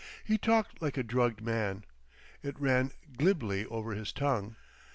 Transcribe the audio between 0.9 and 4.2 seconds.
a drugged man. It ran glibly over his